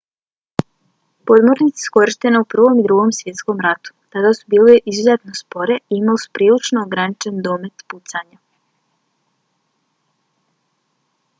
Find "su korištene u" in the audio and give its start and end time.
1.87-2.47